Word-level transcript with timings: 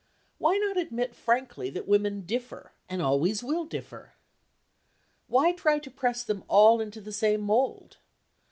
Why 0.39 0.57
not 0.57 0.77
admit 0.77 1.13
frankly 1.13 1.69
that 1.69 1.87
women 1.87 2.21
differ, 2.25 2.71
and 2.89 3.03
always 3.03 3.43
will 3.43 3.65
differ? 3.65 4.13
Why 5.27 5.51
try 5.51 5.77
to 5.77 5.91
press 5.91 6.23
them 6.23 6.43
all 6.47 6.81
into 6.81 7.01
the 7.01 7.13
same 7.13 7.41
mould? 7.41 7.97